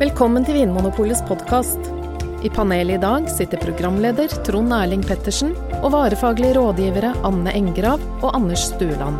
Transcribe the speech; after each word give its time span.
Velkommen 0.00 0.46
til 0.48 0.56
Vinmonopolets 0.56 1.20
podkast. 1.28 1.90
I 2.40 2.48
panelet 2.48 2.94
i 2.94 3.00
dag 3.02 3.26
sitter 3.28 3.60
programleder 3.60 4.32
Trond 4.46 4.72
Erling 4.72 5.02
Pettersen 5.04 5.50
og 5.82 5.90
varefaglige 5.92 6.54
rådgivere 6.56 7.10
Anne 7.28 7.52
Engrav 7.52 8.00
og 8.22 8.30
Anders 8.32 8.62
Stueland. 8.70 9.18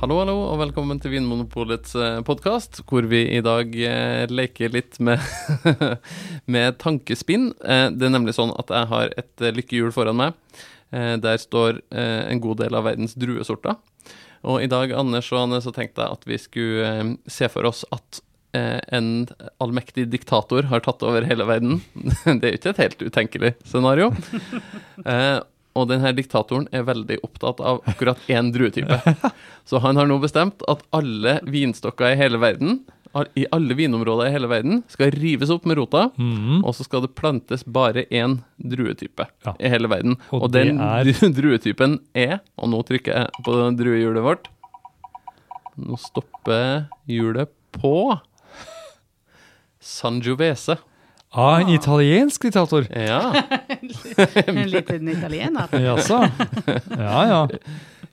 Hallo, 0.00 0.18
hallo, 0.18 0.34
og 0.48 0.58
velkommen 0.64 0.98
til 0.98 1.14
Vinmonopolets 1.14 1.94
podkast, 2.26 2.80
hvor 2.90 3.06
vi 3.06 3.20
i 3.36 3.44
dag 3.46 3.78
eh, 3.78 4.24
leker 4.26 4.74
litt 4.74 4.98
med, 4.98 5.22
med 6.56 6.82
tankespinn. 6.82 7.52
Eh, 7.62 7.92
det 7.94 8.10
er 8.10 8.14
nemlig 8.16 8.34
sånn 8.34 8.50
at 8.58 8.74
jeg 8.74 8.90
har 8.90 9.14
et 9.14 9.46
eh, 9.46 9.54
lykkehjul 9.54 9.94
foran 9.94 10.18
meg. 10.18 10.42
Eh, 10.94 11.16
der 11.20 11.40
står 11.40 11.82
eh, 11.90 12.24
en 12.30 12.40
god 12.40 12.62
del 12.62 12.78
av 12.78 12.86
verdens 12.88 13.16
druesorter. 13.18 13.76
Og 14.48 14.62
i 14.62 14.70
dag, 14.70 14.94
Anders 14.94 15.28
og 15.34 15.42
Anne, 15.42 15.60
så 15.64 15.74
tenkte 15.74 16.04
jeg 16.04 16.18
at 16.18 16.26
vi 16.28 16.38
skulle 16.40 16.88
eh, 16.88 17.12
se 17.30 17.50
for 17.52 17.68
oss 17.68 17.84
at 17.94 18.22
en 18.58 19.28
allmektig 19.60 20.06
diktator 20.08 20.64
har 20.70 20.80
tatt 20.82 21.02
over 21.04 21.22
hele 21.28 21.44
verden. 21.46 21.82
det 22.24 22.48
er 22.48 22.54
jo 22.54 22.58
ikke 22.58 22.70
et 22.72 22.80
helt 22.80 23.04
utenkelig 23.04 23.52
scenario. 23.68 24.10
Eh, 25.06 25.38
og 25.78 25.86
denne 25.92 26.10
diktatoren 26.16 26.64
er 26.74 26.86
veldig 26.88 27.20
opptatt 27.22 27.60
av 27.62 27.84
akkurat 27.86 28.18
én 28.32 28.50
druetype. 28.50 28.98
Så 29.68 29.78
han 29.84 30.00
har 30.00 30.08
nå 30.10 30.18
bestemt 30.18 30.64
at 30.70 30.82
alle 30.96 31.38
vinstokker 31.46 32.12
i 32.12 32.18
hele 32.18 32.40
verden, 32.42 32.80
i 33.36 33.46
alle 33.52 33.74
vinområder 33.74 34.28
i 34.28 34.32
hele 34.34 34.48
verden, 34.50 34.82
skal 34.88 35.10
rives 35.10 35.50
opp 35.50 35.64
med 35.66 35.78
rota, 35.80 36.10
mm. 36.18 36.60
og 36.64 36.74
så 36.76 36.84
skal 36.86 37.02
det 37.06 37.14
plantes 37.18 37.64
bare 37.64 38.04
én 38.10 38.38
druetype 38.58 39.26
Ja. 39.46 39.54
i 39.58 39.68
hele 39.72 39.88
verden. 39.88 40.16
Og 40.30 40.42
Og, 40.42 40.52
den 40.52 40.78
er- 40.80 41.04
druetypen 41.38 41.98
er, 42.14 42.40
og 42.58 42.68
nå 42.70 42.82
trykker 42.86 43.14
jeg 43.14 43.44
på 43.44 43.56
druehjulet 43.76 44.22
vårt 44.22 44.48
Nå 45.78 45.94
stopper 45.96 46.88
hjulet 47.06 47.48
på 47.70 48.18
Sangiovese. 49.80 50.76
Ah, 51.30 51.60
en 51.60 51.68
italiensk 51.68 52.42
diktator. 52.42 52.86
Ja. 52.96 53.44
En 54.46 54.68
liten 54.70 55.08
italiener. 55.08 55.68
Jaså? 55.86 56.28
Ja, 56.98 57.26
ja. 57.28 57.48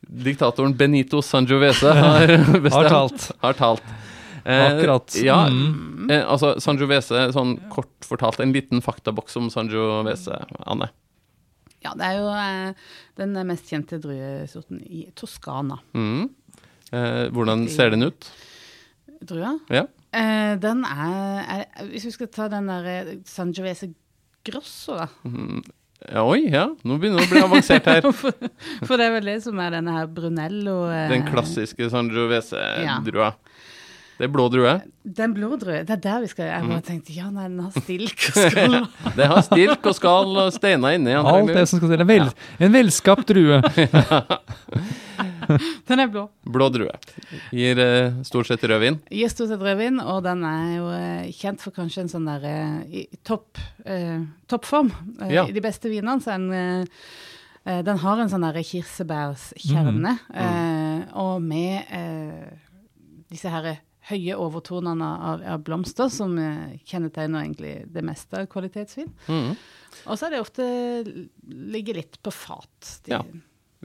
Diktatoren 0.05 0.75
Benito 0.77 1.21
Sangiovese 1.21 1.91
har 1.95 2.27
bestemt. 2.61 2.73
Har 2.73 2.89
talt. 2.89 3.31
Har 3.41 3.53
talt. 3.53 3.83
Eh, 4.45 4.65
Akkurat. 4.67 5.15
Ja, 5.25 5.47
Mm. 5.49 6.09
eh, 6.11 6.21
altså 6.29 6.53
Sangiovese, 6.61 7.31
sånn 7.33 7.55
kort 7.73 8.05
fortalt, 8.05 8.39
en 8.39 8.53
liten 8.53 8.81
faktaboks 8.81 9.35
om 9.41 9.49
Sangiovese, 9.49 10.37
Anne. 10.67 10.89
Ja, 11.83 11.93
det 11.97 12.05
er 12.05 12.19
jo 12.19 12.29
eh, 12.29 12.73
den 13.17 13.33
mest 13.47 13.69
kjente 13.69 13.97
druesorten 14.01 14.81
i 14.85 15.07
Toskana. 15.17 15.79
Mm. 15.93 16.29
Eh, 16.91 17.29
hvordan 17.33 17.67
ser 17.69 17.89
den 17.93 18.03
ut? 18.03 18.29
Drua. 19.25 19.55
Ja. 19.73 19.87
Eh, 20.13 20.55
den 20.61 20.83
er, 20.85 21.41
er 21.49 21.87
Hvis 21.89 22.05
vi 22.05 22.11
skal 22.11 22.27
ta 22.27 22.47
den 22.53 22.67
der 22.69 23.15
Sangiovese 23.25 23.89
Grosso, 24.45 24.95
da. 24.99 25.07
Ja, 26.05 26.21
Oi, 26.29 26.43
ja. 26.51 26.67
Nå 26.85 26.99
begynner 27.01 27.23
det 27.23 27.25
å 27.25 27.31
bli 27.31 27.41
avansert 27.41 27.85
her. 27.89 28.05
for, 28.21 28.31
for 28.85 28.97
det 29.01 29.07
er 29.07 29.15
vel 29.15 29.25
det 29.31 29.39
som 29.41 29.57
er 29.63 29.71
denne 29.73 29.95
her 29.95 30.05
Brunello 30.13 30.83
eh, 30.93 31.07
Den 31.09 31.25
klassiske 31.25 31.87
Sangiovese-drua. 31.89 33.31
Det 34.17 34.23
er 34.23 34.27
blå 34.31 34.45
drue. 34.49 34.77
Den 35.03 35.33
blå 35.35 35.57
drue. 35.59 35.81
Det 35.83 35.89
er 35.97 36.01
der 36.05 36.21
vi 36.23 36.27
skal 36.31 36.45
Jeg 36.47 36.61
Mm. 36.63 36.69
bare 36.71 36.81
tenkte 36.87 37.11
ja, 37.15 37.25
nei, 37.29 37.47
den 37.49 37.59
har 37.59 37.71
stilk 37.75 38.21
og 38.29 38.51
skall. 38.51 38.77
Det 39.17 39.25
har 39.27 39.41
stilk 39.43 39.85
og 39.91 39.95
skall 39.97 40.37
og 40.45 40.53
steiner 40.55 40.95
inni. 40.95 41.11
Alt 41.19 41.51
det 41.53 41.65
som 41.67 41.79
skal 41.81 41.89
til. 41.91 42.01
En, 42.01 42.07
vel, 42.07 42.29
en 42.63 42.71
velskapt 42.73 43.27
drue. 43.27 43.59
Den 45.85 45.99
er 46.01 46.07
blå. 46.09 46.23
Blå 46.49 46.67
drue. 46.73 46.89
Gir 47.53 47.77
eh, 47.81 48.15
stort 48.25 48.47
sett 48.49 48.63
rødvin. 48.65 48.97
Gir 49.13 49.29
stort 49.29 49.49
sett 49.51 49.61
rødvin, 49.61 49.99
og 50.01 50.23
den 50.25 50.41
er 50.47 50.63
jo 50.73 50.87
eh, 50.95 51.27
kjent 51.37 51.61
for 51.61 51.71
kanskje 51.75 52.01
en 52.05 52.09
sånn 52.11 52.25
der 52.29 52.41
eh, 52.49 53.03
topp, 53.27 53.59
eh, 53.85 54.23
toppform. 54.49 54.89
Eh, 55.21 55.33
Ja. 55.35 55.43
I 55.45 55.53
de 55.55 55.61
beste 55.63 55.89
vinene 55.91 56.21
så 56.23 56.29
er 56.33 56.37
den 56.41 56.53
eh, 56.55 56.85
Den 57.85 57.97
har 58.01 58.17
en 58.21 58.29
sånn 58.31 58.45
der 58.45 58.57
kirsebærskjerne, 58.65 60.13
eh, 60.33 60.99
og 61.17 61.41
med 61.41 61.75
eh, 61.93 62.49
disse 63.31 63.49
her 63.53 63.65
høye 64.09 64.35
overtonene 64.37 65.07
av, 65.31 65.41
av 65.55 65.63
blomster 65.65 66.09
som 66.13 66.35
eh, 66.37 66.75
kjennetegner 66.85 67.41
egentlig 67.45 67.75
det 67.93 68.03
meste 68.05 68.41
av 68.43 68.47
kvalitetsvin. 68.51 69.09
Mm. 69.27 69.55
Og 70.05 70.17
så 70.19 70.25
er 70.27 70.31
det 70.35 70.41
ofte 70.43 70.63
ligger 71.75 71.93
litt 72.01 72.19
på 72.21 72.31
fat, 72.33 72.99
de, 73.05 73.11
Ja. 73.15 73.21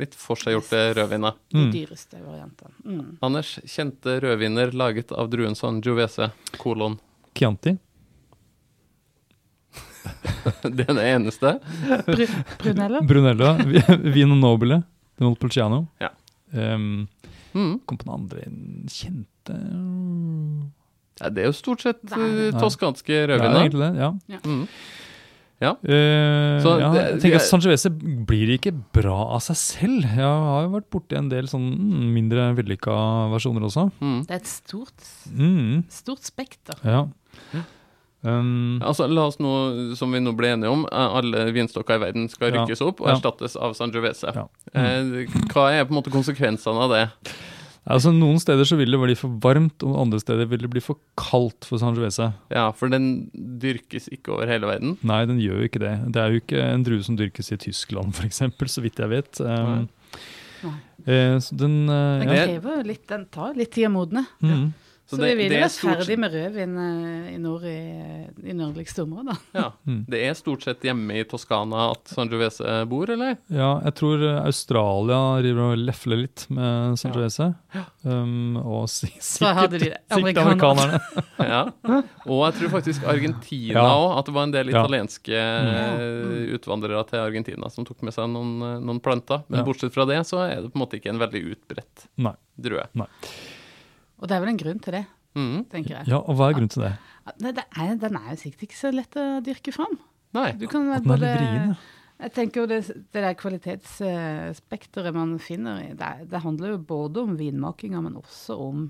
Litt 0.00 0.14
forseggjorte 0.16 0.78
rødviner. 0.96 1.34
de 1.52 1.58
Mm. 1.58 1.70
dyreste 1.74 2.16
variantene. 2.24 2.70
Mm. 2.86 3.18
Anders, 3.26 3.58
kjente 3.68 4.14
rødviner 4.22 4.70
laget 4.72 5.10
av 5.12 5.28
druen 5.28 5.54
Sangiovese, 5.58 6.30
kolon. 6.56 6.94
Chianti. 7.36 7.74
Det 10.62 10.86
er 10.88 10.94
det 10.96 11.04
eneste. 11.10 11.50
Br 12.06 12.22
Brunello? 12.62 13.00
Brunello. 13.10 13.50
Vino 14.14 14.34
Nobile. 14.34 14.82
Montepulciano. 15.20 15.86
Ja. 16.00 16.10
Um, 16.52 17.08
Mm. 17.52 17.80
kom 17.84 17.98
på 17.98 18.04
den 18.04 18.14
andre 18.14 18.40
kjente 18.86 19.39
Ja, 21.20 21.28
det 21.28 21.42
er 21.42 21.50
jo 21.50 21.52
stort 21.52 21.82
sett 21.84 22.00
Det 22.02 22.16
er- 22.16 22.48
eh, 22.48 22.60
toskanske 22.60 23.06
Det 23.06 23.18
er 23.20 23.28
rødviner. 23.34 23.60
egentlig 23.60 23.92
det, 23.92 24.00
ja. 24.00 24.38
Mm. 24.44 24.68
Eh, 25.62 26.62
Så 26.64 26.80
ja, 26.80 26.92
det- 26.92 27.02
jeg 27.12 27.20
tenker 27.20 27.36
at 27.36 27.42
Sangiovese 27.42 27.90
blir 28.26 28.48
ikke 28.58 28.72
bra 28.94 29.34
av 29.34 29.40
seg 29.42 29.56
selv. 29.56 30.02
Jeg 30.02 30.16
har 30.16 30.62
jo 30.62 30.70
vært 30.70 30.88
borti 30.90 31.16
en 31.18 31.28
del 31.28 31.44
sånn 31.44 31.76
mm, 31.76 32.14
mindre 32.14 32.54
vellykka 32.56 33.28
versjoner 33.30 33.60
også. 33.68 33.92
Mm. 34.00 34.22
Det 34.26 34.30
er 34.30 34.36
et 34.36 34.46
stort, 34.46 34.94
Mm, 35.36 35.84
stort 35.90 36.20
spekter. 36.24 36.74
ja. 36.82 37.06
Um, 38.22 38.80
Altså, 38.82 39.08
la 39.08 39.22
oss 39.28 39.38
nå, 39.38 39.96
som 39.96 40.12
vi 40.12 40.18
nå 40.18 40.34
ble 40.36 40.48
enige 40.48 40.70
om, 40.70 40.84
eh, 40.92 40.96
alle 41.16 41.52
vinstokker 41.52 41.94
i 41.94 41.98
verden 41.98 42.28
skal 42.30 42.52
Ja. 42.52 42.64
rykkes 42.66 42.80
opp 42.86 43.00
og 43.00 43.08
Ja. 43.08 43.14
erstattes 43.16 43.56
av 43.56 43.72
Sangiovese. 43.74 44.34
Ja. 44.34 44.46
Eh, 44.74 45.26
hva 45.48 45.72
er 45.72 45.84
på 45.86 45.90
en 45.90 46.02
måte 46.02 46.10
konsekvensene 46.10 46.76
av 46.76 46.90
det? 46.90 47.10
Altså 47.88 48.12
Noen 48.14 48.40
steder 48.42 48.68
så 48.68 48.76
vil 48.80 48.92
det 48.92 49.00
bli 49.00 49.16
for 49.18 49.38
varmt, 49.44 49.84
og 49.86 49.98
andre 50.02 50.20
steder 50.22 50.48
vil 50.50 50.64
det 50.64 50.70
bli 50.72 50.82
for 50.84 51.00
kaldt 51.20 51.68
for 51.68 51.80
Sangiovese. 51.80 52.30
Ja, 52.52 52.68
for 52.76 52.92
den 52.92 53.30
dyrkes 53.34 54.10
ikke 54.12 54.34
over 54.36 54.50
hele 54.50 54.68
verden. 54.68 54.98
Nei, 55.06 55.22
den 55.30 55.40
gjør 55.42 55.62
jo 55.62 55.70
ikke 55.70 55.82
det. 55.84 55.94
Det 56.12 56.22
er 56.22 56.34
jo 56.34 56.42
ikke 56.44 56.66
en 56.66 56.84
drue 56.86 57.06
som 57.06 57.16
dyrkes 57.20 57.52
i 57.54 57.60
Tyskland, 57.68 58.12
f.eks., 58.16 58.42
så 58.74 58.84
vidt 58.84 59.00
jeg 59.00 59.12
vet. 59.12 59.40
Um, 59.40 59.88
Nei. 60.60 60.76
eh, 61.06 61.38
så 61.40 61.56
den 61.56 61.80
eh, 61.88 62.20
Den 62.24 62.34
krever 62.34 62.78
jo 62.80 62.86
litt, 62.92 63.04
den 63.08 63.26
tar 63.32 63.56
litt 63.58 63.72
tid 63.76 63.88
å 63.88 63.94
modne. 63.96 64.26
Mm. 64.44 64.70
Så, 65.10 65.18
det- 65.20 65.36
vi 65.36 65.48
vil 65.48 65.56
vært 65.56 65.64
er 65.66 65.72
stort 65.74 65.98
ferdig 66.04 66.16
med 66.22 66.32
rødvin 66.36 66.74
eh, 66.78 67.34
i 67.34 67.38
nord 67.42 67.64
i, 67.66 67.78
i 68.46 68.54
nordligste 68.54 69.02
områder. 69.02 69.38
Ja. 69.60 69.72
Mm. 69.86 70.04
Det 70.08 70.20
er 70.28 70.34
stort 70.38 70.62
sett 70.62 70.84
hjemme 70.86 71.16
i 71.20 71.24
Toskana 71.28 71.88
at 71.90 72.12
Sangiovese 72.14 72.84
bor, 72.88 73.10
eller? 73.10 73.36
ja, 73.50 73.70
jeg 73.84 73.94
tror 73.98 74.22
eh, 74.22 74.38
Australia 74.46 75.20
river 75.42 75.72
og 75.72 75.82
lefler 75.82 76.22
litt 76.24 76.46
med 76.54 76.96
Sangiovese. 77.00 77.50
Um, 78.04 78.56
og 78.60 78.86
Så 78.90 79.08
sikkert, 79.20 79.74
sikkert 80.10 80.40
amerikanerne. 80.44 81.00
Ja. 81.50 81.64
Og 82.28 82.42
jeg 82.46 82.54
tror 82.60 82.72
faktisk 82.76 83.04
Argentina 83.08 83.80
Ja. 83.80 83.86
òg, 83.96 84.18
at 84.20 84.26
det 84.28 84.34
var 84.36 84.42
en 84.46 84.52
del 84.54 84.70
Ja. 84.70 84.82
italienske 84.84 85.34
eh, 85.34 86.54
utvandrere 86.54 87.02
til 87.08 87.18
Argentina 87.24 87.70
som 87.72 87.84
tok 87.88 88.02
med 88.06 88.14
seg 88.14 88.28
noen, 88.30 88.52
eh, 88.62 88.78
noen 88.84 89.00
planter. 89.02 89.42
Men 89.48 89.60
Ja. 89.60 89.66
bortsett 89.66 89.92
fra 89.94 90.04
det, 90.06 90.20
så 90.28 90.44
er 90.46 90.62
det 90.62 90.70
på 90.72 90.78
en 90.78 90.84
måte 90.86 91.00
ikke 91.00 91.10
en 91.10 91.18
veldig 91.22 91.42
utbredt 91.56 92.06
Nei. 92.20 92.34
Og 94.20 94.28
det 94.28 94.36
er 94.36 94.40
vel 94.44 94.52
en 94.54 94.60
grunn 94.60 94.80
til 94.84 94.92
det, 94.98 95.06
Mm. 95.36 95.64
tenker 95.70 95.90
jeg. 95.94 96.06
Ja, 96.10 96.18
og 96.18 96.34
hva 96.36 96.48
er 96.50 96.54
grunnen 96.58 96.70
til 96.72 96.82
det? 96.82 96.92
Nei, 97.40 97.52
det 97.52 97.64
er, 97.78 97.94
den 97.96 98.16
er 98.18 98.30
jo 98.34 98.36
sikkert 98.42 98.62
ikke 98.66 98.78
så 98.80 98.90
lett 98.92 99.14
å 99.16 99.26
dyrke 99.46 99.72
fram. 99.72 99.94
Nei. 100.34 100.52
Du 100.58 100.66
kan 100.66 100.88
At 100.90 101.02
den 101.04 101.12
er 101.12 101.16
både 101.16 101.20
litt 101.20 101.38
vrien, 101.38 101.68
ja. 101.70 101.74
Jeg 102.20 102.32
tenker 102.34 102.60
jo 102.60 102.66
det, 102.68 102.80
det 103.14 103.22
der 103.24 103.34
kvalitetsspekteret 103.34 105.14
man 105.14 105.38
finner 105.40 105.78
i, 105.84 105.92
det, 105.96 106.10
det 106.30 106.42
handler 106.44 106.74
jo 106.74 106.80
både 106.90 107.22
om 107.24 107.36
vinmakinga, 107.38 108.02
men 108.04 108.18
også 108.20 108.56
om 108.60 108.82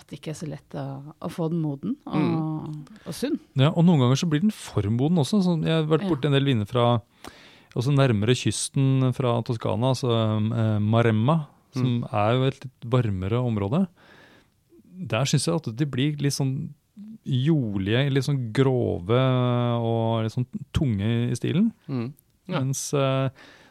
at 0.00 0.06
det 0.08 0.18
ikke 0.18 0.32
er 0.32 0.38
så 0.40 0.48
lett 0.48 0.74
å, 0.80 0.84
å 1.20 1.28
få 1.30 1.50
den 1.52 1.60
moden 1.62 1.96
og, 2.08 2.16
Mm. 2.16 2.86
og 3.06 3.14
sunn. 3.14 3.38
Ja, 3.54 3.68
og 3.70 3.84
noen 3.84 4.00
ganger 4.00 4.16
så 4.16 4.28
blir 4.30 4.40
den 4.40 4.50
for 4.54 4.82
moden 4.88 5.20
også. 5.20 5.42
Så 5.44 5.58
jeg 5.62 5.70
har 5.76 5.84
vært 5.90 6.02
Ja. 6.06 6.08
borti 6.08 6.26
en 6.30 6.32
del 6.32 6.44
viner 6.48 6.66
fra 6.66 7.00
også 7.76 7.92
nærmere 7.94 8.34
kysten 8.34 9.12
fra 9.14 9.36
Toskana, 9.44 9.92
altså 9.92 10.10
eh, 10.10 10.78
Maremma, 10.80 11.46
som 11.76 12.02
er 12.10 12.32
jo 12.34 12.44
et 12.48 12.64
litt 12.64 12.88
varmere 12.90 13.38
område. 13.44 13.86
Der 15.08 15.24
syns 15.24 15.46
jeg 15.48 15.54
at 15.56 15.70
de 15.76 15.86
blir 15.88 16.16
litt 16.20 16.34
sånn 16.36 16.74
jordlige, 17.24 18.10
litt 18.12 18.24
sånn 18.26 18.40
grove 18.56 19.16
og 19.80 20.22
litt 20.24 20.32
sånn 20.34 20.46
tunge 20.76 21.10
i 21.30 21.36
stilen. 21.38 21.70
Mm. 21.88 22.12
Ja. 22.50 22.60
Mens 22.60 22.82
uh, 22.96 23.28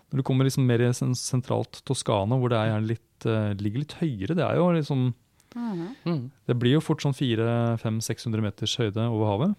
når 0.09 0.21
du 0.21 0.23
kommer 0.25 0.45
liksom 0.47 0.65
mer 0.69 0.81
i 0.85 0.91
sen- 0.95 1.15
sentralt 1.17 1.81
Toskana, 1.85 2.37
hvor 2.39 2.49
det 2.53 2.59
er 2.61 2.81
litt, 2.81 3.25
uh, 3.27 3.51
ligger 3.59 3.83
litt 3.83 3.97
høyere, 3.99 4.35
det 4.37 4.45
er 4.45 4.55
jo 4.61 4.69
liksom. 4.77 5.09
Mm. 5.57 6.29
Det 6.45 6.55
blir 6.61 6.75
jo 6.77 6.81
fort 6.85 7.01
sånn 7.01 7.15
400-500-600 7.17 8.41
meters 8.45 8.75
høyde 8.79 9.01
over 9.09 9.31
havet. 9.33 9.55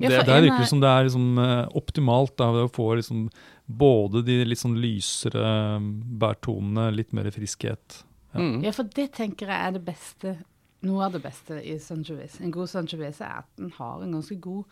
Ja, 0.00 0.08
Det- 0.08 0.18
for 0.20 0.26
Der 0.32 0.40
virker 0.42 0.54
er- 0.56 0.60
det 0.64 0.68
som 0.68 0.80
det 0.80 0.88
er 0.88 1.04
liksom, 1.04 1.38
uh, 1.38 1.66
optimalt 1.76 2.36
da, 2.36 2.44
å 2.52 2.70
få 2.72 2.96
liksom 2.96 3.30
både 3.70 4.24
de 4.24 4.44
litt 4.44 4.58
sånn 4.58 4.76
lysere 4.80 5.78
bærtonene, 6.18 6.90
litt 6.94 7.12
mer 7.12 7.24
friskhet. 7.30 8.02
Ja. 8.34 8.40
Mm. 8.40 8.62
Ja, 8.64 8.70
for 8.72 8.84
det 8.84 9.12
tenker 9.12 9.46
jeg 9.46 9.66
er 9.68 9.72
det 9.72 9.84
beste, 9.84 10.36
noe 10.82 11.04
av 11.06 11.12
det 11.12 11.22
beste 11.22 11.58
i 11.64 11.76
Sangiovese. 11.78 12.40
En 12.42 12.50
god 12.54 12.68
Sangiovese 12.68 13.20
er 13.26 13.38
at 13.42 13.50
den 13.58 13.70
har 13.76 14.02
en 14.02 14.12
ganske 14.12 14.38
god 14.40 14.64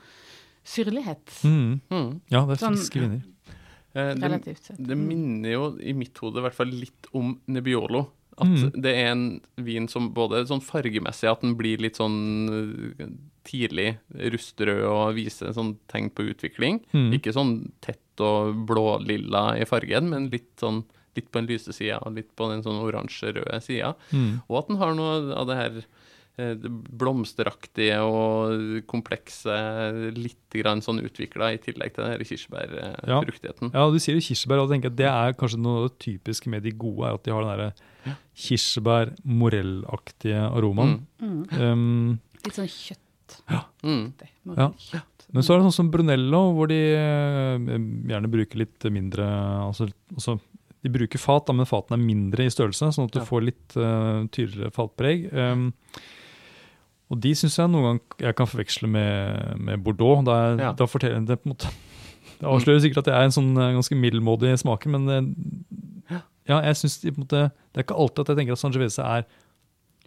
syrlighet, 0.65 1.27
Mm. 1.45 1.81
Mm. 1.91 2.21
Ja, 2.31 2.45
det 2.47 2.57
er 2.61 2.67
Sånn- 2.67 2.77
friske 2.77 3.01
viner. 3.01 3.23
Eh, 3.95 4.15
det, 4.15 4.23
relativt 4.23 4.63
sett. 4.65 4.77
det 4.87 4.97
minner 4.97 5.51
jo 5.51 5.79
i 5.83 5.93
mitt 5.93 6.17
hode 6.19 6.39
i 6.39 6.43
hvert 6.43 6.55
fall 6.55 6.67
litt 6.71 7.07
om 7.13 7.41
Nebbiolo. 7.49 8.07
At 8.39 8.47
Mm. 8.47 8.81
det 8.81 8.95
er 8.97 9.11
en 9.13 9.41
vin 9.59 9.89
som 9.89 10.13
både 10.15 10.47
sånn 10.47 10.63
fargemessig 10.63 11.29
at 11.31 11.41
den 11.43 11.57
blir 11.57 11.77
litt 11.79 11.97
sånn 11.97 12.95
eh, 13.01 13.07
tidlig 13.45 13.99
rustrød 14.15 14.85
og 14.87 15.15
viser 15.17 15.53
sånn 15.53 15.77
tegn 15.89 16.09
på 16.11 16.23
utvikling. 16.33 16.81
Mm. 16.95 17.13
Ikke 17.19 17.33
sånn 17.35 17.73
tett 17.83 17.99
og 18.21 18.55
blålilla 18.67 19.59
i 19.61 19.65
fargen, 19.65 20.09
men 20.09 20.31
litt 20.31 20.57
sånn 20.57 20.85
litt 21.17 21.31
på 21.31 21.41
den 21.41 21.49
lyse 21.51 21.73
sida 21.75 21.99
og 22.07 22.15
litt 22.17 22.31
på 22.39 22.47
den 22.53 22.63
sånn 22.63 22.79
oransje-røde 22.85 23.61
sida. 23.65 23.95
Mm. 24.13 24.41
Og 24.49 24.59
at 24.63 24.69
den 24.71 24.79
har 24.81 24.95
noe 24.99 25.35
av 25.35 25.47
det 25.51 25.57
her 25.59 25.79
eh, 26.39 26.55
det 26.63 26.71
blomsteraktige 26.71 27.99
og 28.07 28.85
komplekse, 28.91 29.57
litt 30.17 30.57
grann 30.57 30.81
sånn 30.85 31.03
utvikla, 31.05 31.53
i 31.55 31.59
tillegg 31.63 31.95
til 31.95 32.05
den 32.05 32.13
her 32.15 32.21
Ja. 32.23 32.29
kirsebærfruktigheten. 32.31 33.73
Ja, 33.75 33.89
du 33.91 33.99
sier 34.03 34.15
jo 34.17 34.25
kirsebær, 34.25 34.59
og 34.63 34.69
jeg 34.71 34.77
tenker 34.81 34.93
at 34.95 34.97
det 35.03 35.11
er 35.11 35.33
kanskje 35.39 35.61
noe 35.61 35.77
av 35.83 35.89
det 35.91 35.99
typiske 36.07 36.49
med 36.51 36.63
de 36.65 36.73
gode, 36.73 37.07
er 37.09 37.15
at 37.19 37.25
de 37.27 37.31
har 37.35 37.43
den 37.45 37.53
derre 37.59 37.73
Ja. 38.07 38.15
kirsebær-morellaktige 39.21 40.41
aromaen. 40.51 41.07
Mm. 41.21 41.45
Um, 41.61 42.21
Litt 42.45 42.57
sånn 42.57 42.69
kjøtt. 42.71 42.99
Mm. 43.85 44.13
Ja. 44.57 44.71
men 45.33 45.45
så 45.45 45.55
er 45.55 45.61
det 45.61 45.67
sånn 45.69 45.77
som 45.77 45.91
Brunello, 45.93 46.41
hvor 46.57 46.67
de 46.71 46.79
eh, 46.97 47.59
gjerne 48.11 48.31
bruker 48.33 48.59
litt 48.59 48.83
mindre 48.91 49.23
altså, 49.69 49.87
altså, 50.17 50.35
De 50.83 50.89
bruker 50.93 51.19
fat, 51.21 51.45
da, 51.47 51.53
men 51.53 51.67
fatene 51.69 51.99
er 51.99 52.07
mindre 52.07 52.47
i 52.47 52.53
størrelse, 52.53 52.89
sånn 52.97 53.09
at 53.11 53.13
du 53.13 53.19
Ja. 53.21 53.27
får 53.29 53.43
litt 53.45 53.77
uh, 53.77 54.25
tydeligere 54.33 54.73
fatpreg. 54.73 55.27
Um, 55.33 55.67
og 57.11 57.19
de 57.21 57.33
syns 57.35 57.59
jeg 57.59 57.69
noen 57.73 57.85
gang 57.99 58.01
jeg 58.23 58.37
kan 58.39 58.47
forveksle 58.47 58.89
med, 58.89 59.59
med 59.61 59.83
Bordeaux. 59.85 60.23
Da, 60.25 60.37
Ja. 60.57 60.73
da 60.73 60.87
forteller 60.87 61.27
det 61.27 61.41
på 61.43 61.51
en 61.51 61.57
måte 61.57 61.71
Det 62.41 62.49
avslører 62.49 62.81
sikkert 62.81 63.03
at 63.03 63.11
jeg 63.13 63.19
er 63.21 63.27
en 63.29 63.35
sånn 63.35 63.51
eh, 63.61 63.73
ganske 63.77 63.97
middelmådig 64.01 64.55
smaker, 64.63 64.89
men 64.95 65.09
eh, 65.13 66.21
ja, 66.49 66.61
jeg 66.65 66.77
synes 66.81 66.95
på 67.03 67.11
en 67.13 67.25
måte, 67.27 67.41
det 67.75 67.83
er 67.83 67.85
ikke 67.85 67.99
alltid 68.01 68.23
at 68.23 68.31
jeg 68.33 68.39
tenker 68.41 68.57
at 68.57 68.63
Sangiovese 68.63 69.05
er 69.05 69.27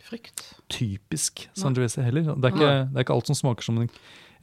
Frykt. 0.07 0.41
typisk 0.73 1.43
Sangiovese 1.53 2.01
heller. 2.03 2.31
Det 2.33 2.49
er, 2.49 2.55
ikke, 2.55 2.71
det 2.89 2.97
er 2.97 3.05
ikke 3.05 3.13
alt 3.19 3.29
som 3.29 3.37
smaker 3.37 3.63
som 3.67 3.77
en, 3.83 3.89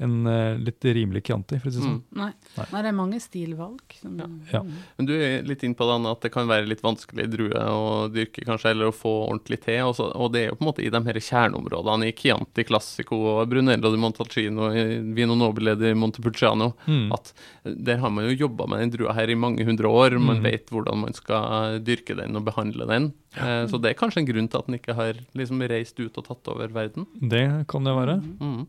en 0.01 0.27
eh, 0.27 0.57
litt 0.59 0.85
rimelig 0.85 1.23
Chianti, 1.29 1.59
for 1.61 1.69
å 1.69 1.73
si 1.73 1.79
det 1.79 1.85
sånn. 1.87 1.99
Mm. 2.01 2.19
Nei. 2.21 2.31
Nei. 2.57 2.67
Nei, 2.73 2.83
det 2.83 2.89
er 2.91 2.97
mange 2.97 3.21
stilvalg. 3.21 3.81
Som, 4.01 4.17
Ja. 4.51 4.63
Men 4.97 5.07
du 5.07 5.13
er 5.15 5.43
litt 5.47 5.63
inn 5.67 5.75
på 5.77 5.85
det, 5.89 5.97
at 6.11 6.21
det 6.25 6.33
kan 6.33 6.49
være 6.49 6.67
litt 6.71 6.81
vanskelig 6.83 7.29
drue 7.31 7.53
å 7.71 8.09
dyrke, 8.13 8.45
kanskje, 8.49 8.71
eller 8.73 8.89
å 8.91 8.95
få 8.97 9.13
ordentlig 9.29 9.61
te. 9.65 9.77
Og, 9.85 9.95
så, 9.99 10.09
og 10.17 10.33
det 10.33 10.41
er 10.45 10.49
jo 10.51 10.57
på 10.59 10.65
en 10.65 10.71
måte 10.73 10.85
i 10.87 10.91
de 10.91 11.03
her 11.05 11.21
kjerneområdene, 11.21 12.09
i 12.09 12.15
Chianti 12.17 12.65
Classico 12.65 13.19
og 13.37 13.49
Brunello 13.53 13.91
di 13.93 14.01
Montalcino, 14.01 14.71
i 14.73 14.85
Vino 15.15 15.35
Nobile 15.37 15.77
di 15.77 15.93
Montepulciano, 15.95 16.73
Mm. 16.87 17.13
at 17.13 17.33
der 17.65 17.99
har 18.01 18.11
man 18.11 18.25
jo 18.25 18.47
jobba 18.49 18.67
med 18.67 18.81
den 18.81 18.91
drua 18.97 19.13
her 19.15 19.29
i 19.31 19.35
mange 19.35 19.65
hundre 19.65 19.87
år. 19.89 20.19
Man 20.19 20.39
Mm. 20.41 20.43
vet 20.45 20.67
hvordan 20.71 21.01
man 21.01 21.13
skal 21.13 21.79
dyrke 21.81 22.17
den 22.17 22.37
og 22.37 22.45
behandle 22.45 22.87
den. 22.87 23.13
Ja. 23.37 23.67
Så 23.67 23.81
det 23.81 23.91
er 23.91 23.95
kanskje 24.01 24.19
en 24.23 24.27
grunn 24.27 24.49
til 24.51 24.59
at 24.59 24.67
den 24.67 24.79
ikke 24.79 24.95
har 24.95 25.15
liksom 25.37 25.61
reist 25.69 26.01
ut 26.01 26.17
og 26.19 26.25
tatt 26.25 26.49
over 26.49 26.69
verden. 26.69 27.07
Det 27.21 27.67
kan 27.69 27.85
det 27.85 27.95
være. 27.95 28.17
Mm. 28.41 28.67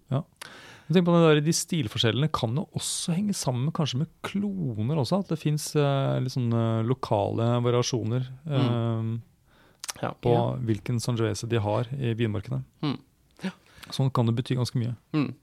Jeg 0.92 0.98
tenker 0.98 1.08
på 1.08 1.16
det 1.16 1.28
der, 1.30 1.42
De 1.46 1.54
stilforskjellene 1.56 2.28
kan 2.36 2.56
jo 2.60 2.66
også 2.76 3.14
henge 3.16 3.34
sammen 3.38 3.66
med, 3.70 3.74
kanskje 3.78 4.02
med 4.04 4.10
kloner 4.28 5.00
også. 5.00 5.22
At 5.24 5.32
det 5.32 5.40
fins 5.40 5.70
litt 5.76 6.34
sånne 6.36 6.84
lokale 6.90 7.48
variasjoner 7.64 8.28
eh, 8.52 9.12
Ja. 10.02 10.12
på 10.20 10.34
Ja. 10.34 10.44
hvilken 10.60 11.00
Sangiovese 11.00 11.48
de 11.48 11.60
har 11.64 11.88
i 11.96 12.14
vinmarkene. 12.18 12.64
Mm. 12.84 12.98
Sånn 13.92 14.12
kan 14.14 14.26
det 14.30 14.36
bety 14.38 14.56
ganske 14.56 14.78
mye. 14.80 14.94
Mm. 15.12 15.34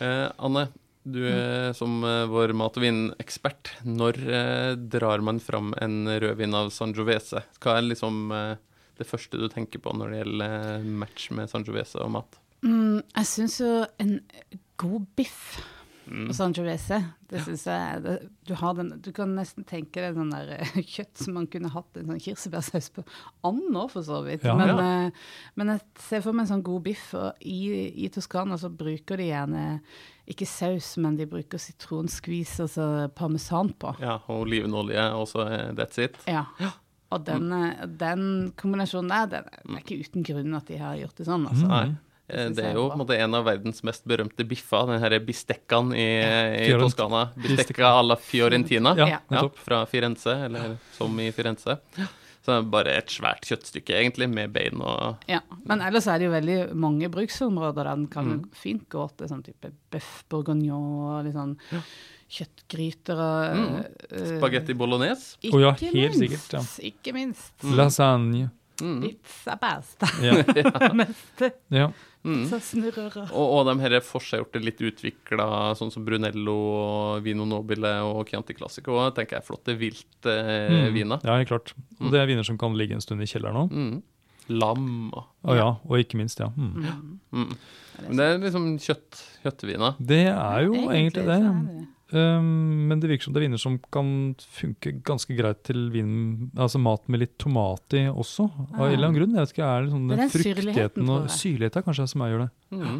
Eh, 0.00 0.28
Anne, 0.42 0.64
du 1.06 1.20
er 1.28 1.72
som 1.76 2.02
eh, 2.02 2.24
vår 2.26 2.52
mat- 2.56 2.76
og 2.76 2.82
vinekspert. 2.82 3.70
Når 3.86 4.18
eh, 4.26 4.74
drar 4.76 5.22
man 5.22 5.38
fram 5.38 5.72
en 5.78 6.06
rødvin 6.08 6.54
av 6.58 6.70
Sangiovese? 6.74 7.44
Hva 7.60 7.76
er 7.78 7.82
liksom 7.92 8.32
eh, 8.34 8.56
det 8.98 9.06
første 9.06 9.38
du 9.38 9.46
tenker 9.52 9.78
på 9.84 9.92
når 9.94 10.10
det 10.10 10.18
gjelder 10.24 10.56
eh, 10.80 10.88
match 11.02 11.28
med 11.30 11.50
Sangiovese 11.52 12.00
og 12.02 12.10
mat? 12.16 12.38
Mm, 12.64 13.02
jeg 13.14 13.26
syns 13.26 13.60
jo 13.60 13.70
en 14.02 14.16
god 14.82 15.06
biff 15.16 15.62
Mm. 16.06 16.32
San 16.32 16.34
Sangiovese, 16.34 16.98
det 17.30 17.42
syns 17.44 17.62
jeg 17.68 18.00
det, 18.02 18.14
du, 18.48 18.54
har 18.58 18.74
den, 18.74 18.90
du 19.04 19.12
kan 19.14 19.30
nesten 19.36 19.64
tenke 19.68 20.02
deg 20.02 20.16
sånn 20.16 20.32
der 20.34 20.50
eh, 20.56 20.72
kjøtt 20.94 21.22
som 21.22 21.36
man 21.38 21.46
kunne 21.50 21.70
hatt 21.72 21.98
en 21.98 22.10
sånn 22.10 22.22
kirsebærsaus 22.22 22.90
på. 22.96 23.04
And 23.46 23.70
òg, 23.70 23.92
for 23.94 24.06
så 24.06 24.22
vidt. 24.26 24.46
Ja. 24.46 24.56
men, 24.58 24.72
Ja. 24.72 24.80
Uh, 24.82 25.22
men 25.58 25.72
jeg 25.74 25.84
ser 26.02 26.24
for 26.24 26.34
meg 26.34 26.46
en 26.46 26.52
sånn 26.54 26.66
god 26.66 26.86
biff, 26.88 27.06
og 27.18 27.46
i, 27.46 27.60
i 28.04 28.10
Toskana 28.12 28.58
så 28.58 28.72
bruker 28.72 29.20
de 29.20 29.30
gjerne 29.30 29.64
ikke 30.32 30.46
saus, 30.48 30.94
men 31.02 31.16
de 31.18 31.26
bruker 31.30 31.60
sitronskvis 31.60 32.56
og 32.64 32.70
så 32.72 32.86
parmesan 33.14 33.72
på. 33.78 33.94
Ja, 34.02 34.18
og 34.26 34.46
olivenolje, 34.46 35.08
og 35.18 35.28
så 35.30 35.46
er 35.46 35.74
that's 35.78 36.02
it. 36.02 36.18
Ja. 36.30 36.46
Og 37.12 37.26
den, 37.26 37.50
mm. 37.52 37.98
den 38.00 38.24
kombinasjonen 38.58 39.12
der, 39.12 39.44
den 39.44 39.76
er 39.76 39.82
ikke 39.82 40.00
uten 40.00 40.24
grunn 40.26 40.56
at 40.56 40.70
de 40.70 40.80
har 40.80 40.96
gjort 40.98 41.20
det 41.20 41.28
sånn, 41.28 41.46
altså. 41.50 41.68
Mm. 41.68 42.00
Eh, 42.28 42.48
Det 42.54 42.64
er 42.64 42.74
jo 42.74 42.88
på 42.88 42.92
en 42.94 42.98
måte 43.02 43.18
en 43.18 43.34
av 43.34 43.44
verdens 43.44 43.82
mest 43.84 44.04
berømte 44.08 44.46
biffer, 44.48 44.86
den 44.86 45.00
her 45.02 45.18
bistekkaen 45.20 45.92
i, 45.94 46.06
i 46.68 46.72
Toskana. 46.78 47.30
Bistecca 47.36 48.00
la 48.02 48.16
Fiorentina. 48.16 48.94
Ja, 48.96 49.18
Ja. 49.30 49.48
fra 49.54 49.84
Firenze, 49.86 50.44
eller 50.46 50.78
som 50.96 51.18
i 51.20 51.30
Firenze. 51.32 51.78
Så 52.42 52.46
det 52.46 52.54
er 52.58 52.70
bare 52.70 52.90
et 52.98 53.06
svært 53.06 53.42
kjøttstykke, 53.46 53.94
egentlig, 54.00 54.28
med 54.28 54.52
bein 54.52 54.80
og 54.82 55.16
Ja, 55.28 55.38
men 55.64 55.80
ellers 55.80 56.08
er 56.08 56.18
det 56.18 56.24
jo 56.26 56.32
veldig 56.32 56.74
mange 56.74 57.08
bruksområder 57.08 57.84
der 57.84 57.94
den 57.94 58.06
kan 58.08 58.24
Mm. 58.24 58.48
fint 58.52 58.88
gå 58.88 59.04
til 59.16 59.28
sånn 59.28 59.44
type 59.44 59.70
bøff 59.92 60.24
bourguignon 60.28 61.18
og 61.18 61.24
litt 61.24 61.34
sånn 61.34 61.56
kjøttgryter 62.32 63.18
og 63.18 63.56
Mm. 63.56 63.84
øh, 64.12 64.38
spagetti 64.40 64.74
bolognese. 64.74 65.36
Ikke 65.42 65.54
oh, 65.54 65.60
ja, 65.60 65.72
helt 65.72 65.94
minst, 65.94 66.18
sikkert, 66.18 66.52
ja. 66.52 66.60
Ikke 66.90 67.12
minst. 67.14 67.52
Lasagne. 67.62 68.50
Mm. 68.80 69.02
Pizza 69.02 69.58
pasta. 69.60 70.08
Ja. 70.22 70.38
Meste. 70.96 71.52
ja. 71.68 71.90
Mm. 72.22 72.44
Så 72.46 72.60
snurrer 72.62 73.16
og 73.18 73.32
Og, 73.34 73.46
og 73.58 73.66
de 73.66 73.74
her 73.82 73.96
forseggjorte, 74.06 74.62
litt 74.62 74.78
utvikla, 74.78 75.74
sånn 75.78 75.90
som 75.90 76.04
Brunello 76.06 76.54
og 76.54 77.24
Vino 77.24 77.46
Nobile 77.48 77.96
og 78.06 78.30
Chianti 78.30 78.54
Classico, 78.54 78.94
tenker 79.16 79.38
jeg 79.38 79.42
er 79.42 79.48
flotte 79.48 79.76
viltviner. 79.78 80.86
Mm. 80.86 80.94
viner. 80.94 81.26
ja, 81.26 81.36
helt 81.40 81.50
klart. 81.50 81.74
Og 81.98 82.14
det 82.14 82.22
er 82.22 82.30
viner 82.30 82.46
som 82.46 82.60
kan 82.60 82.78
ligge 82.78 82.94
en 82.96 83.04
stund 83.04 83.24
i 83.24 83.28
kjelleren 83.28 83.64
òg. 83.64 83.74
Mm. 83.74 84.00
Lam 84.52 85.12
og 85.14 85.54
ja, 85.54 85.68
og 85.86 86.00
ikke 86.02 86.18
minst, 86.18 86.40
ja. 86.42 86.50
Mm. 86.56 86.72
mm. 86.82 87.18
mm. 87.30 87.56
Men 88.08 88.18
det 88.18 88.26
er 88.26 88.40
liksom 88.42 88.70
kjøtt, 88.82 89.18
kjøttviner. 89.44 89.98
Det 90.00 90.24
er 90.32 90.62
jo 90.66 90.78
egentlig 90.88 91.26
det. 91.26 91.36
er 91.36 91.44
det. 91.44 91.82
Um, 92.12 92.88
men 92.90 93.00
det 93.00 93.08
virker 93.08 93.24
som 93.24 93.32
det 93.32 93.40
er 93.40 93.46
viner 93.46 93.60
som 93.60 93.78
kan 93.94 94.08
funke 94.58 94.90
ganske 95.06 95.32
greit 95.36 95.62
til 95.64 95.86
vin, 95.94 96.50
altså 96.60 96.80
mat 96.82 97.06
med 97.08 97.22
litt 97.22 97.38
tomat 97.40 97.96
i 97.96 98.02
også. 98.10 98.44
Av 98.74 98.84
en 98.84 98.92
eller 98.92 99.08
annen 99.08 99.16
grunn. 99.16 99.32
Jeg 99.36 99.46
vet 99.46 99.54
ikke, 99.54 99.68
er 99.68 99.86
det 99.86 99.94
sånn 99.94 100.10
Det 100.10 100.18
den 100.20 100.32
fruktigheten 100.34 101.12
og 101.14 101.30
syrligheten 101.32 101.86
kanskje 101.86 102.06
som 102.12 102.24
jeg 102.24 102.34
gjør 102.34 102.44
det. 102.44 102.50
Mm. 102.72 102.82
Jeg 102.82 102.92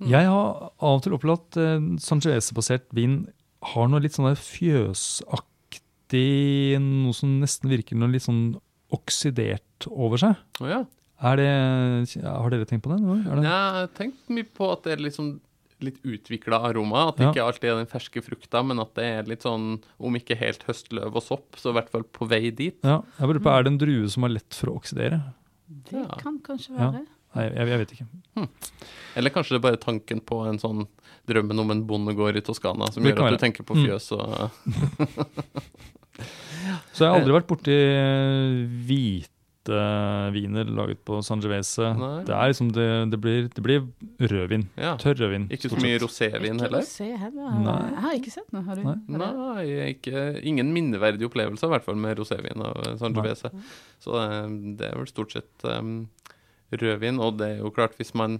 mm. 0.00 0.08
Jeg 0.14 0.30
har 0.32 0.48
av 0.70 0.94
og 0.94 1.02
til 1.04 1.16
opplevd 1.18 1.42
at 1.42 1.60
uh, 1.60 1.90
Sangiovese-basert 2.06 2.88
vin 2.96 3.14
har 3.74 3.92
noe 3.92 4.00
litt 4.00 4.16
sånn 4.16 4.32
fjøsaktig 4.40 5.46
Noe 6.80 7.14
som 7.14 7.36
nesten 7.38 7.70
virker 7.70 7.94
noe 7.94 8.10
litt 8.10 8.24
sånn 8.24 8.56
oksidert 8.90 9.86
over 9.92 10.18
seg. 10.18 10.34
Å 10.58 10.66
ja. 10.66 10.80
Er 11.20 11.36
det, 11.36 11.50
har 12.24 12.48
dere 12.50 12.66
tenkt 12.66 12.86
på 12.86 12.90
det? 12.94 12.98
Er 13.04 13.36
det? 13.36 13.44
Jeg 13.44 13.72
har 13.76 13.88
tenkt 13.96 14.32
mye 14.32 14.48
på 14.56 14.70
at 14.72 14.86
det 14.86 14.96
er 14.96 15.02
liksom 15.04 15.34
litt 15.82 15.98
utvikla 16.04 16.58
aroma. 16.68 17.08
At 17.08 17.16
det 17.16 17.24
Ja. 17.26 17.32
ikke 17.32 17.46
alltid 17.46 17.64
er 17.70 17.76
den 17.84 17.86
ferske 17.86 18.22
frukta, 18.22 18.62
men 18.66 18.78
at 18.80 18.94
det 18.94 19.04
er 19.04 19.22
litt 19.28 19.42
sånn, 19.42 19.82
om 19.98 20.14
ikke 20.14 20.36
helt 20.38 20.62
høstløv 20.64 21.14
og 21.16 21.22
sopp, 21.22 21.56
så 21.56 21.70
i 21.70 21.72
hvert 21.78 21.88
fall 21.90 22.02
på 22.04 22.28
vei 22.28 22.50
dit. 22.50 22.76
Ja, 22.82 23.02
jeg 23.18 23.26
bare 23.26 23.34
lurer 23.38 23.42
på, 23.46 23.58
Er 23.58 23.62
det 23.64 23.72
en 23.72 23.78
drue 23.78 24.08
som 24.08 24.24
er 24.24 24.28
lett 24.36 24.54
for 24.54 24.66
å 24.70 24.76
oksidere? 24.80 25.22
Det 25.68 25.92
Ja. 26.02 26.08
kan 26.18 26.38
kanskje 26.40 26.70
Ja. 26.78 26.90
være. 26.90 27.06
Nei, 27.36 27.44
jeg, 27.48 27.68
jeg 27.68 27.78
vet 27.78 27.92
ikke. 27.94 28.48
Eller 29.16 29.30
kanskje 29.30 29.50
det 29.50 29.58
er 29.64 29.68
bare 29.70 29.76
tanken 29.78 30.20
på 30.20 30.48
en 30.48 30.58
sånn 30.58 30.88
drømmen 31.28 31.60
om 31.60 31.70
en 31.70 31.84
bondegård 31.86 32.36
i 32.36 32.40
Toskana 32.40 32.90
som 32.92 33.04
gjør 33.04 33.12
at 33.12 33.18
være. 33.18 33.30
du 33.30 33.36
tenker 33.38 33.62
på 33.62 33.76
Mm. 33.76 33.86
fjøs 33.86 34.12
og 34.18 34.50
Så 36.92 37.04
jeg 37.06 37.12
har 37.12 37.20
aldri 37.20 37.32
vært 37.38 37.48
borti 37.48 37.72
eh, 37.72 38.66
hvite 38.86 39.28
viner 39.68 40.64
laget 40.64 41.02
på 41.04 41.18
Sangiovese. 41.22 41.90
Det 42.26 42.36
liksom 42.48 42.70
det, 42.72 42.86
det, 43.12 43.18
blir, 43.20 43.48
det 43.54 43.60
blir 43.62 43.82
rødvin. 44.30 44.64
Ja. 44.80 44.94
Tørr 44.96 45.14
rødvin. 45.20 45.44
Ikke 45.52 45.68
så 45.68 45.76
mye 45.82 45.98
rosévin 46.00 46.54
Ikke 46.56 46.64
heller. 46.64 46.80
rosé 46.80 47.08
heller. 47.20 47.58
Nei. 47.60 47.76
Jeg 47.90 48.00
har 48.06 48.14
ikke 48.20 48.32
sett 48.34 48.52
noe. 48.56 48.62
Har 48.66 48.80
du? 48.80 48.86
Nei. 48.88 49.18
Nei, 49.20 49.66
ikke, 49.92 50.24
ingen 50.48 50.72
minneverdig 50.72 51.28
opplevelse, 51.28 51.66
i 51.68 51.74
hvert 51.74 51.84
fall 51.84 52.00
med 52.00 52.18
rosévin 52.18 52.64
av 52.64 52.80
Sangiovese. 53.02 53.52
Så 54.00 54.16
eh, 54.22 54.48
det 54.80 54.88
er 54.90 54.96
vel 55.02 55.10
stort 55.10 55.36
sett 55.36 55.66
um, 55.68 56.08
rødvin. 56.72 57.20
Og 57.20 57.36
det 57.40 57.50
er 57.56 57.62
jo 57.64 57.70
klart, 57.76 57.98
hvis 58.00 58.14
man 58.16 58.38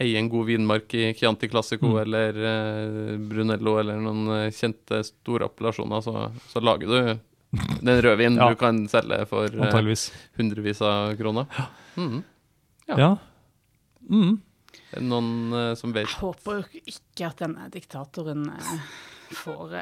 eier 0.00 0.18
en 0.22 0.30
god 0.32 0.46
vinmark 0.48 0.94
i 0.96 1.10
Chianti 1.14 1.50
Classico 1.52 1.90
Mm. 1.92 1.98
eller 2.06 2.38
uh, 2.40 3.18
Brunello 3.28 3.76
eller 3.82 4.00
noen 4.00 4.24
eh, 4.38 4.48
kjente 4.56 5.02
store 5.04 5.50
appellasjoner, 5.50 6.00
så, 6.00 6.30
så 6.48 6.62
lager 6.64 6.88
du 6.88 7.18
Det 7.52 7.88
er 7.88 7.98
en 7.98 8.04
rødvin 8.06 8.36
Ja. 8.40 8.48
du 8.48 8.56
kan 8.56 8.82
selge 8.88 9.26
for 9.28 9.44
eh, 9.44 9.60
Antageligvis. 9.60 10.06
hundrevis 10.38 10.80
av 10.82 11.14
kroner. 11.18 11.46
Mm. 11.96 12.22
Ja. 12.88 12.96
Ja. 12.98 13.10
Mm. 14.10 14.40
Er 14.92 15.00
det 15.00 15.08
noen 15.08 15.52
uh, 15.52 15.74
som 15.76 15.92
vet 15.92 16.06
Jeg 16.08 16.18
håper 16.20 16.62
jo 16.62 16.80
ikke 16.88 17.26
at 17.28 17.38
denne 17.44 17.66
diktatoren 17.72 18.46
uh, 18.48 18.72
får 19.36 19.74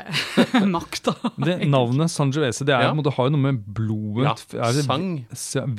uh, 0.61 0.67
makta. 0.71 1.15
Navnet 1.67 2.11
Sangiovese, 2.11 2.67
det 2.67 2.75
er, 2.75 2.89
Ja. 2.89 2.93
har 2.95 3.29
jo 3.31 3.35
noe 3.35 3.45
med 3.53 3.63
blodet 3.75 4.27
Ja, 4.55 4.63
er 4.67 4.73
det, 4.75 4.85
sang. 4.87 5.07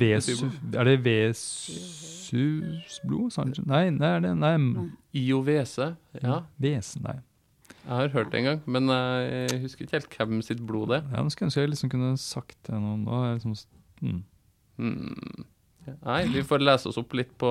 Vesu, 0.00 0.48
er 0.76 0.84
det 0.88 0.96
Vesus 1.04 3.00
blod? 3.04 3.32
Sangi- 3.32 3.64
Nei, 3.66 3.90
nei, 3.90 4.14
er 4.16 4.20
det, 4.24 4.32
nei, 4.36 4.56
Iovese. 5.12 5.92
Ja, 6.22 6.42
Vese, 6.60 7.00
nei. 7.04 7.18
Jeg 7.82 7.92
har 7.98 8.12
hørt 8.14 8.30
det 8.32 8.40
en 8.40 8.48
gang, 8.50 8.60
men 8.66 8.90
jeg 8.92 9.62
husker 9.64 9.86
ikke 9.86 9.98
helt 9.98 10.18
hvem 10.18 10.42
sitt 10.46 10.60
blod 10.66 10.92
det 10.92 11.00
er. 11.00 11.08
Ja, 11.16 11.22
men 11.22 11.32
skulle 11.34 11.48
ønske 11.50 11.64
jeg 11.64 11.72
liksom 11.72 11.90
kunne 11.92 12.12
sagt 12.20 12.58
det 12.68 12.78
noen 12.78 13.06
er 13.08 13.34
liksom, 13.38 13.56
mm, 14.02 14.20
Mm. 14.82 15.44
Nei, 16.06 16.20
vi 16.30 16.42
får 16.46 16.62
lese 16.62 16.86
oss 16.90 16.98
opp 17.00 17.14
litt 17.18 17.32
på, 17.38 17.48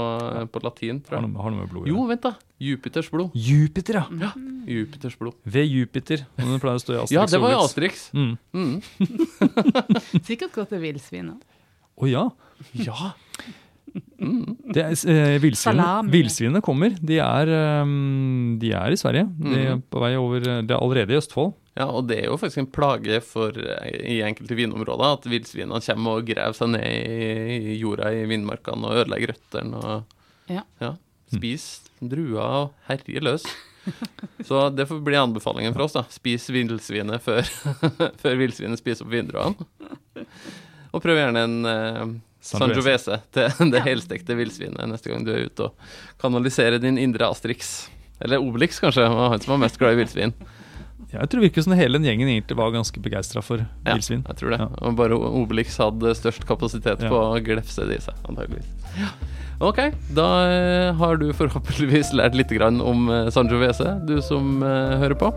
på 0.51 0.61
latin, 0.63 1.01
tror 1.03 1.17
har, 1.17 1.25
jeg. 1.25 1.33
noe, 1.33 1.43
har 1.43 1.51
noe 1.51 1.65
med 1.65 1.71
blod 1.71 1.87
ja. 1.87 1.91
Jo, 1.91 2.05
vent 2.07 2.23
da. 2.23 2.31
Jupiters 2.63 3.09
blod. 3.11 3.33
Jupiter, 3.35 3.99
ja! 3.99 4.03
Ja, 4.21 4.29
Jupiters 4.71 5.17
blod. 5.19 5.35
Ved 5.43 5.67
Jupiter. 5.67 6.23
Som 6.37 6.53
det 6.53 6.59
pleier 6.63 6.79
å 6.79 6.83
stå 6.83 6.95
i 6.95 6.99
Asterix. 7.01 7.17
Ja, 7.17 7.25
det 7.27 7.41
var 7.43 7.51
jo 7.51 7.59
Asterix. 7.65 8.05
Mm. 8.15 8.37
Mm. 8.55 8.77
Sikkert 10.29 10.55
gått 10.55 10.71
til 10.71 10.83
villsvin 10.85 11.33
òg. 11.33 11.43
Å 12.01 12.07
ja. 12.07 12.23
Ja. 12.79 13.11
Det 13.91 14.81
er, 14.83 14.93
eh, 15.11 15.37
villsvinene, 15.43 16.09
villsvinene 16.13 16.61
kommer. 16.63 16.93
De 17.03 17.17
er, 17.19 17.49
um, 17.81 18.57
de 18.61 18.69
er 18.77 18.93
i 18.93 18.99
Sverige. 18.99 19.25
De 19.41 19.55
er 19.57 19.73
Mhm. 19.75 19.83
på 19.91 19.99
vei 19.99 20.13
over 20.15 20.39
Det 20.39 20.71
er 20.71 20.77
allerede 20.79 21.11
i 21.11 21.17
Østfold. 21.19 21.53
ja, 21.77 21.85
og 21.87 22.07
det 22.07 22.19
er 22.19 22.25
jo 22.29 22.37
faktisk 22.37 22.57
en 22.59 22.67
plage 22.67 23.21
for, 23.23 23.49
eh, 23.49 24.15
i 24.15 24.21
enkelte 24.21 24.55
vinområder 24.55 25.13
at 25.17 25.23
villsvinene 25.23 25.81
kommer 25.83 26.17
og 26.19 26.25
graver 26.27 26.53
seg 26.53 26.69
ned 26.69 26.85
i 26.85 27.79
jorda 27.79 28.11
i 28.11 28.25
vindmarkene 28.27 28.85
og 28.85 29.05
ødelegger 29.05 29.33
røttene 29.33 29.75
og 29.83 30.03
Ja. 30.49 30.95
Spis 31.33 31.81
druer 32.01 32.41
og 32.41 32.71
herjer 32.89 33.21
løs. 33.21 33.43
Så 34.45 34.69
det 34.75 34.87
får 34.87 35.03
bli 35.03 35.15
anbefalingen 35.15 35.73
fra 35.73 35.83
oss, 35.85 35.93
da. 35.93 36.03
Spis 36.09 36.47
villsvinet 36.49 37.19
før, 37.23 37.41
før 38.21 38.35
villsvinet 38.37 38.77
spiser 38.77 39.05
opp 39.05 39.11
vindruene. 39.11 39.55
Og 40.93 41.01
prøv 41.01 41.15
gjerne 41.17 41.43
en 41.47 41.65
eh, 41.65 42.05
Sangiovese 42.41 43.19
til 43.35 43.71
det 43.73 43.83
helstekte 43.85 44.35
villsvinet 44.39 44.89
neste 44.89 45.11
gang 45.11 45.25
du 45.27 45.31
er 45.35 45.45
ute 45.45 45.67
og 45.69 45.91
kanaliserer 46.21 46.81
din 46.81 46.97
indre 46.97 47.29
Asterix. 47.29 47.89
Eller 48.21 48.41
Obelix, 48.41 48.79
kanskje. 48.81 49.05
Det 49.07 49.13
var 49.17 49.29
han 49.33 49.41
som 49.41 49.55
var 49.55 49.61
mest 49.67 49.77
glad 49.81 49.93
i 49.95 50.01
villsvin. 50.03 50.33
Jeg 51.11 51.27
tror 51.27 51.41
det 51.41 51.47
virker 51.49 51.63
som 51.65 51.73
hele 51.75 51.99
den 51.99 52.05
gjengen 52.07 52.29
egentlig 52.31 52.55
var 52.55 52.69
ganske 52.71 53.01
begeistra 53.03 53.41
for 53.43 53.59
Ja, 53.65 53.95
villsvin. 53.97 54.21
jeg 54.27 54.37
tror 54.39 54.53
det. 54.53 54.59
Ja. 54.61 54.67
Og 54.87 54.95
bare 54.95 55.17
Obelix 55.17 55.75
hadde 55.81 56.13
størst 56.15 56.45
kapasitet 56.47 57.01
Ja. 57.03 57.09
på 57.11 57.17
å 57.19 57.41
glefse 57.43 57.83
det 57.89 57.97
i 57.97 58.01
seg, 58.05 58.15
antageligvis. 58.29 58.69
Ok, 59.61 59.77
da 60.15 60.27
eh, 60.49 60.93
har 60.97 61.17
du 61.21 61.27
forhåpentligvis 61.33 62.13
lært 62.17 62.33
litt 62.39 62.49
grann 62.55 62.79
om 62.81 63.09
eh, 63.11 63.29
Sangiovese, 63.29 63.99
du 64.07 64.21
som 64.21 64.63
eh, 64.63 64.97
hører 65.03 65.17
på. 65.19 65.33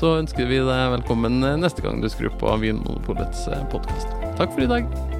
Så 0.00 0.16
ønsker 0.22 0.48
vi 0.48 0.58
deg 0.64 0.90
velkommen 0.96 1.38
neste 1.60 1.82
gang 1.84 2.00
du 2.00 2.08
skrur 2.08 2.32
på 2.40 2.56
Vinmonopolets 2.64 3.46
podkast. 3.70 4.08
Takk 4.40 4.54
for 4.56 4.62
i 4.64 4.70
dag. 4.78 5.19